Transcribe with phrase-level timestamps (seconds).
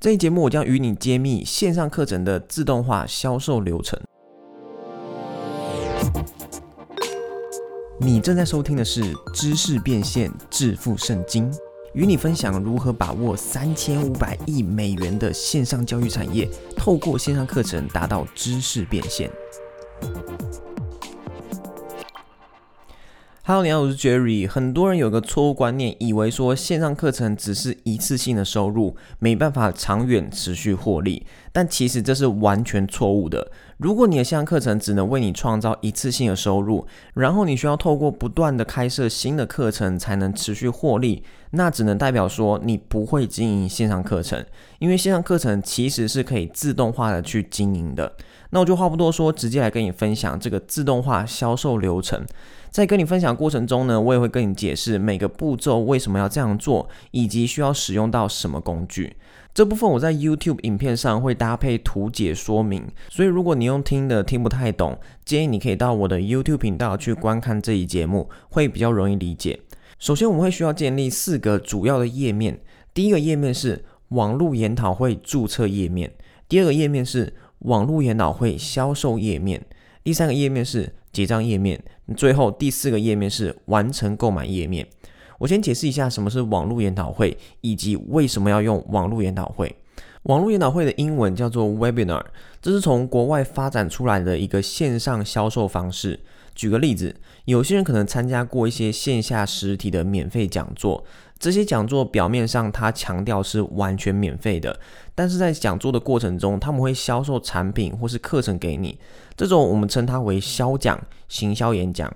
[0.00, 3.98] 这一节目我将与你揭秘线上课程的自动化销售流程。
[7.98, 9.02] 你正在收听的是
[9.34, 11.52] 知识变现致富圣经，
[11.94, 19.28] 与你分享如何把握三千五百亿美元的线上教育产业，透过线上课程达到知识变现。
[23.48, 24.46] 你好你好，我是 Jerry。
[24.46, 31.24] 很多人有个错误观念，以为说线上课程只是一次性的收入，没办法长远持续获利。
[31.50, 33.50] 但其实这是完全错误的。
[33.78, 41.22] 如果你的线上课程只能为你创造一次性的收入，然后你需要透过不断的开设新的课程才能持续获利，
[41.52, 44.44] 那只能代表说你不会经营线上课程。
[44.78, 48.12] 因为线上课程其实是可以自动化的去经营的。
[48.50, 52.26] 那我就话不多说，直接来跟你分享这个自动化销售流程。
[52.70, 59.16] 在跟你分享过程中呢，我也会跟你解释每个步骤为什么要这样做，以及需要使用到什么工具。
[59.54, 69.58] 这部分我在 YouTube 影片上会搭配图解说明，所以如果你用听的听不太懂，建议你可以到我的 YouTube 频道去观看这一节目，会比较容易理解。
[69.98, 72.60] 首先，我们会需要建立四个主要的页面。
[72.94, 76.12] 第一个页面是网络研讨会注册页面，
[76.48, 79.66] 第二个页面是网络研讨会销售页面，
[80.04, 81.82] 第三个页面是结账页面。
[82.16, 84.86] 最后第四个页面是完成购买页面。
[85.38, 89.74] 我先解释一下什么是网络研讨会，以及为什么要用网络研讨会。
[90.24, 92.24] 网络研讨会的英文叫做 Webinar，
[92.60, 96.18] 这是从国外发展出来的一个线上销售方式。
[96.54, 101.04] 举个例子，有些人可能参加过一些线下实体的免费讲座，
[101.38, 104.78] 这些讲座表面上他强调是完全免费的，
[105.14, 108.98] 但是在讲座的过程中，他们会销售产品或是课程给你，
[109.36, 112.12] 这种我们称它为销讲、行销演讲。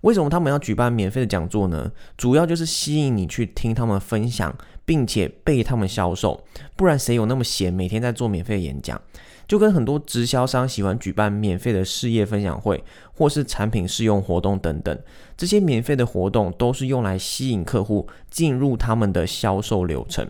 [0.00, 1.92] 为什么他们要举办免费的讲座呢？
[2.16, 4.52] 主要就是吸引你去听他们分享，
[4.84, 6.42] 并且被他们销售，
[6.74, 9.00] 不然谁有那么闲，每天在做免费演讲？
[9.46, 14.98] 就跟很多直销商喜欢举办免费的事业分享会，或是产品试用活动等等，
[15.36, 20.26] 这些免费的活动都是用来吸引客户进入他们的销售流程。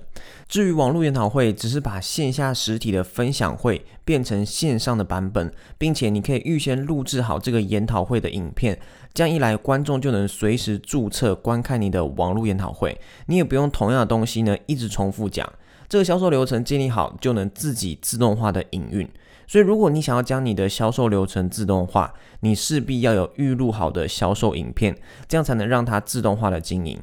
[0.48, 8.78] 至于网络研讨会，只是把线下实体的分享会变成线上的版本，并且你可以预先录制好这个研讨会的影片，
[9.14, 15.50] 这样一来，观众就能随时注册观看你的网络研讨会，你也不用同样的东西呢一直重复讲。
[15.92, 19.06] 这个销售流程建立好，就能自己自动化的营运。
[19.46, 24.96] 所以，如果你想要将你的销售流程自动化，你势必要有预录好的销售影片，
[25.28, 26.98] 这样才能让它自动化的经营。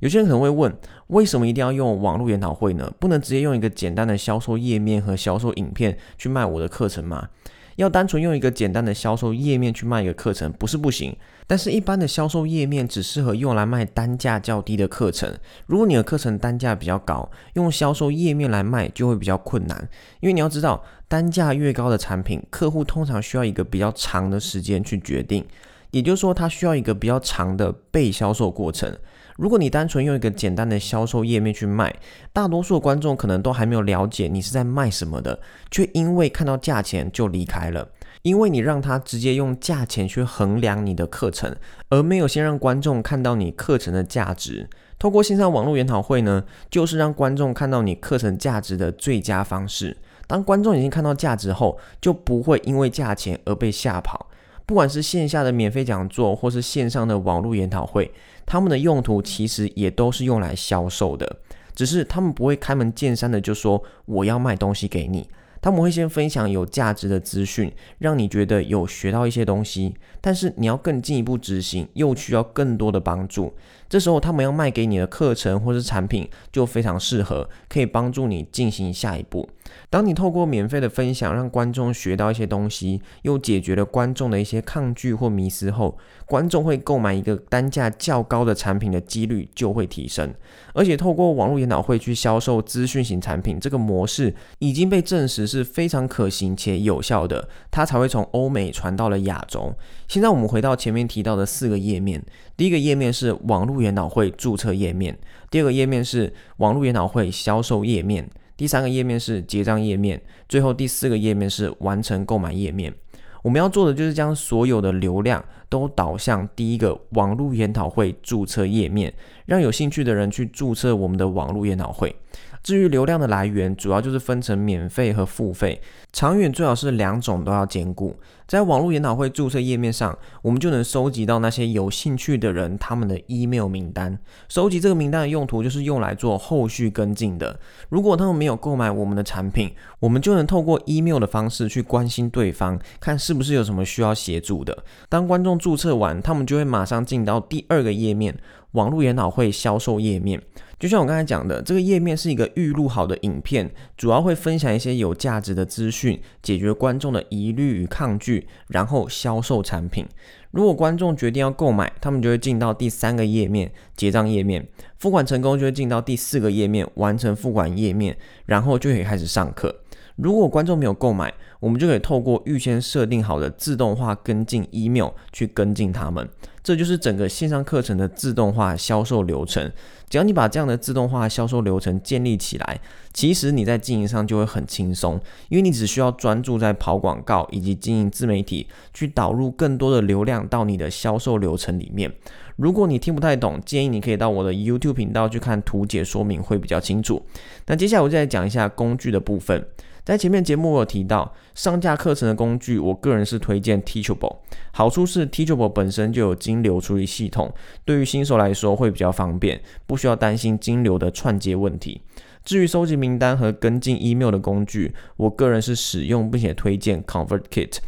[0.00, 2.92] 有些人可能会问，为什么一定要用网络研讨会呢？
[3.00, 7.30] 不能直接用一个简单的销售页面和销售影片去卖我的课程吗？
[7.76, 11.16] 要单纯用一个简单的销售页面去卖一个课程，不是不行。
[11.46, 15.30] 但是，一般的销售页面只适合用来卖单价较低的课程。
[15.66, 19.88] 如果你的课程单价比较高，用销售页面来卖就会比较困难。
[20.20, 25.44] 因为你要知道，单价越高的产品，客户通常需要一个比较长的时间去决定，
[25.90, 28.96] 也就是说，他需要一个比较长的被销售过程。
[29.36, 31.94] 如果你单纯用一个简单的销售页面去卖，
[32.32, 35.40] 大多数观众可能都还没有了解你是在卖什么的，
[35.70, 37.88] 却因为看到价钱就离开了。
[38.22, 41.54] 因为你让他直接用价钱去衡量你的课程，
[41.90, 44.68] 而没有先让观众看到你课程的价值。
[44.98, 49.98] 透过线上网络研讨会呢，就是让观众看到你课程价值的最佳方式。
[50.26, 54.23] 当观众已经看到价值后，就不会因为价钱而被吓跑。
[54.66, 58.10] 不管是线下的免费讲座，或是线上的网络研讨会，
[58.46, 61.36] 他们的用途其实也都是用来销售的，
[61.74, 65.28] 只是他们不会开门见山的就说我要卖东西给你。
[65.60, 73.54] 他们会先分享有价值的资讯，让你觉得有学到一些东西，但是你要更进一步执行，又需要更多的帮助。
[73.88, 79.48] 这时候，他们要卖给你的课程或是产品就非常适合，可以帮助你进行下一步。
[79.90, 90.34] 当你透过免费的分享，让观众学到一些东西，又解决了观众的一些抗拒或迷失后，观众会购买一个单价较高的产品的几率就会提升。
[90.72, 99.72] 而且，透过网络研讨会去销售资讯型产品，这个模式已经被证实是非常可行且有效的，它才会从欧美传到了亚洲。
[100.08, 102.22] 现在我们回到前面提到的四个页面，
[102.56, 105.16] 第一个页面是网络研讨会注册页面，
[105.50, 108.28] 第二个页面是网络研讨会销售页面。
[108.56, 112.94] 第三个页面是结账页面，最后第四个页面是完成购买页面。
[113.42, 119.12] 我们要做的就是将所有的流量都导向第一个网络研讨会注册页面，
[119.44, 122.14] 让有兴趣的人去注册我们的网络研讨会。
[122.64, 125.78] 至于流量的来源，主要就是分成免费和付费，
[126.14, 128.16] 长远最好是两种都要兼顾。
[128.46, 134.18] 在网络研讨会注册页面上，我们就能收集到那些有兴趣的人他们的 email 名单。
[134.48, 137.60] 收集这个名单的用途就是用来做后续跟进的。
[137.90, 139.70] 如果他们没有购买我们的产品，
[140.00, 144.82] 我们就能透过 email 的方式去关心对方，看是不是有什么需要协助的。
[145.10, 148.34] 当观众注册完，他们就会马上进到第二个页面。
[148.72, 150.42] 网络研讨会销售页面，
[150.84, 160.06] 就像我刚才讲的，这个页面是一个预录好的影片，主要会分享一些有价值的资讯，解决观众的疑虑与抗拒，然后销售产品。
[160.50, 168.14] 如果观众决定要购买，他们就会进到第三个页面结账页面，付款成功就会进到第四个页面完成付款页面，
[168.44, 169.74] 然后就可以开始上课。
[170.16, 176.28] 如果观众没有购买，我们就可以透过预先设定好的自动化跟进 email 去跟进他们。
[176.62, 179.70] 这就是整个线上课程的自动化销售流程。
[180.08, 182.80] 只要你把这样的自动化销售流程建立起来，
[183.12, 192.10] 其实你在经营上就会很轻松，因为你只需要专注在跑广告以及经营自媒体，去导入更多的流量到你的销售流程里面。
[192.56, 197.22] 如果你听不太懂，建议你可以到我的 YouTube 频道去看图解说明，会比较清楚。
[197.66, 199.66] 那接下来我再讲一下工具的部分。
[200.04, 204.36] 在前面节目我有提到上架课程的工具，我个人是推荐 Teachable。
[204.70, 207.50] 好处是 Teachable 本身就有金流处理系统，
[207.86, 212.02] 对于新手来说会比较方便，不需要担心金流的串接问题。
[212.44, 217.78] 至于收集名单和跟进 email 的工具，我个人是使用并且推荐 ConvertKit。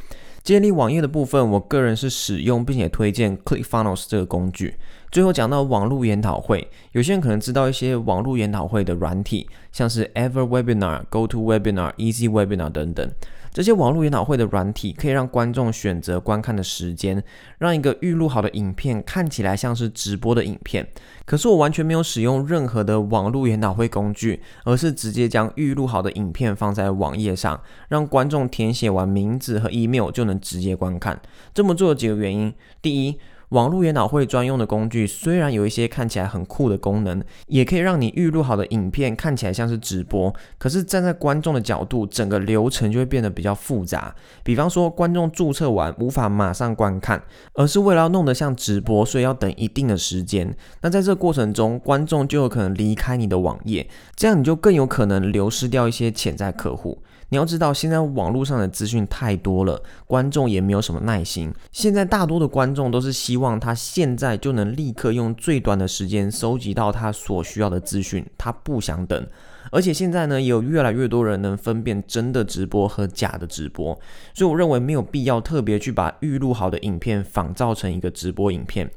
[0.47, 4.77] 建立网页的部分，我个人是使用并且推荐 ClickFunnels 这个工具。
[5.11, 13.11] 最后讲到网络研讨会，有些人可能知道一些网络研讨会的软体，像是 EverWebinar、GoToWebinar、EasyWebinar 等等。
[13.57, 17.25] 这些网络研讨会的软体可以让观众选择观看的时间，
[17.57, 20.87] 让一个预录好的影片看起来像是直播的影片。
[21.25, 27.59] 可是我完全没有使用任何的网络研讨会工具，而是直接将预录好的影片放在网页上，
[27.89, 31.19] 让观众填写完名字和 email 就能直接观看。
[31.55, 33.19] 这么做有几个原因：第一，
[33.51, 44.15] 网络研讨会专用的工具虽然有一些看起来很酷的功能，也可以让你预录好的影片看起来像是直播，可是站在观众的角度，整个流程就会变得比较复杂。
[44.43, 47.23] 比方说，观众注册完无法马上观看，
[47.55, 50.53] 而是为了要弄得像直播，所以要等一定的时间。
[50.83, 57.01] 那在这个过程中，观众就有可能离开你的网页，这样你就更有可能流失掉一些潜在客户。
[57.29, 61.53] 你要知道，现在网络上的资讯太多了，观众也没有什么耐心。
[61.73, 69.27] 现在大多的观众都是希望他现在就能立刻用最短的时间收集到他所需要的资讯，他不想等。
[69.73, 73.99] 而且现在呢，也有越来越多人能分辨真的直播和假的直播，
[74.33, 78.89] 所以我认为没有必要特别去把预录好的影片仿造成一个直播影片。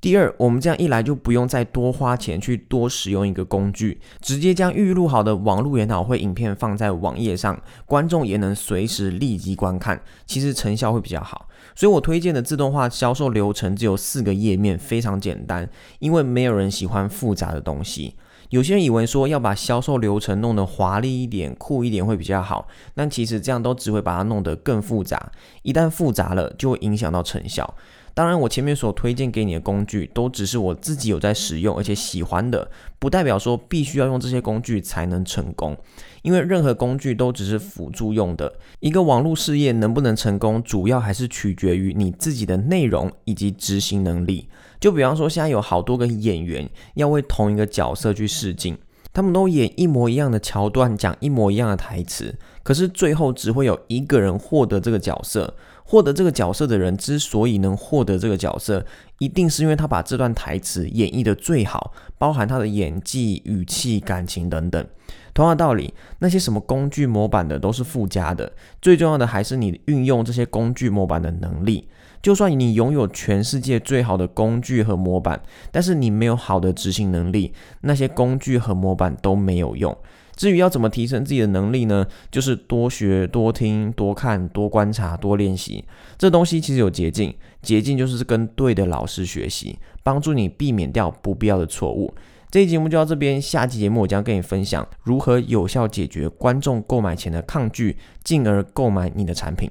[0.00, 11.48] 第二，我们这样一来就不用再多花钱去多使用一个工具，直接将预录好的网络研讨会影片放在网页上，观众也能随时立即观看，其实成效会比较好。
[11.74, 15.68] 所以我推荐的自动化销售流程只有四个页面，非常简单，
[15.98, 18.16] 因为没有人喜欢复杂的东西。
[18.48, 25.30] 有些人以为说要把销售流程弄得华丽一点、酷一点会比较好，但其实这样都只会把它弄得更复杂，
[25.62, 27.76] 一旦复杂了就会影响到成效。
[28.20, 35.74] 当然，我前面所推荐给你的工具都只是我自己有在使用而且喜欢的，不代表说必须要用这些工具才能成功。
[36.20, 38.52] 因为任何工具都只是辅助用的。
[38.80, 44.46] 一个网络事业能不能成功，主要还是取决于你自己的内容以及执行能力。
[44.78, 48.76] 就比方说，现在有好多个演员要为同一个角色去试镜，
[49.14, 55.54] 他们都演一模一样的桥段，讲一模一样的台词，可是最后只会有一个人获得这个角色。
[55.90, 58.86] 获得这个角色的人之所以能获得这个角色，
[59.18, 64.86] 一定是因为他把这段台词演绎的最好，包含他的演技、语气、感情等等。
[65.34, 71.88] 同样道理，那些什么工具模板的都是附加的，最重要的还是你运用这些工具模板的能力。
[72.22, 75.42] 就算你拥有全世界最好的工具和模板，
[75.72, 79.96] 但是你没有好的执行能力，那些工具和模板都没有用。
[80.40, 82.06] 至于要怎么提升自己的能力呢？
[82.30, 85.84] 就是多学、多听、多看、多观察、多练习。
[86.16, 92.14] 这东西其实有捷径，捷径就是跟对的老师学习，帮助你避免掉不必要的错误。
[92.50, 99.68] 这期节目就到这边，下期节目我将跟你分享如何有效解决观众购买前的抗拒，进而购买你的产品。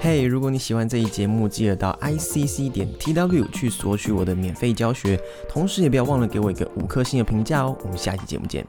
[0.00, 7.74] 嘿，如果你喜欢这一节目，记得到 i c c 点 t w 去索取我的免费教学，同时也不要忘了给我一个五颗星的评价哦。
[7.82, 8.66] 我们下期节目见。